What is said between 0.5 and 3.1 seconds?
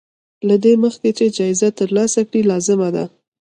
دې مخکې چې جايزه ترلاسه کړې لازمه ده.